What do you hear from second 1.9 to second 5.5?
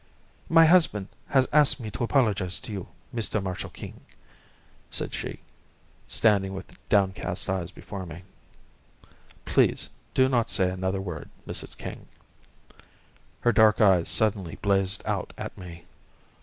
to apologize to you, Mr. Marshall King," said she,